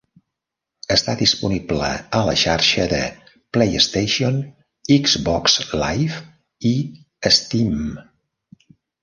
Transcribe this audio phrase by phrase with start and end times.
[0.93, 1.89] Està disponible
[2.19, 3.01] a la xarxa de
[3.57, 4.41] PlayStation,
[4.97, 6.19] Xbox Live
[6.73, 6.75] i
[7.39, 7.79] Steam.